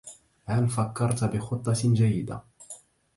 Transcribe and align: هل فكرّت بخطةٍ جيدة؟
هل 0.45 0.69
فكرّت 0.69 1.23
بخطةٍ 1.23 1.73
جيدة؟ 1.73 2.43